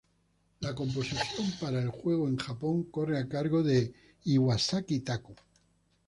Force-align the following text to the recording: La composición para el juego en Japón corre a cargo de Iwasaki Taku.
La 0.61 0.73
composición 0.73 1.51
para 1.59 1.79
el 1.79 1.89
juego 1.91 2.27
en 2.27 2.35
Japón 2.37 2.85
corre 2.85 3.19
a 3.19 3.27
cargo 3.29 3.61
de 3.61 3.93
Iwasaki 4.23 5.01
Taku. 5.01 5.35